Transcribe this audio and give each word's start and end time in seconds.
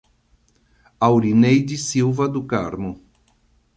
Aurineide 0.99 1.77
Silva 1.77 2.27
do 2.27 2.43
Carmo 2.43 2.99